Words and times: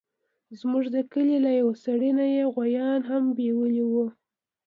زموږ 0.59 0.85
د 0.95 0.97
کلي 1.13 1.37
له 1.45 1.51
يوه 1.59 1.75
سړي 1.85 2.11
يې 2.35 2.43
غويان 2.53 3.01
هم 3.09 3.23
بيولي 3.37 3.83
وو. 3.91 4.05